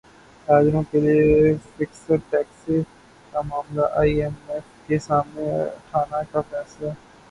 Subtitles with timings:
[0.47, 2.65] تاجروں کیلئے fixed tax
[3.33, 6.89] کا معاملہ ائی ایم ایف کے سامنے اٹھانے کا فیصلہ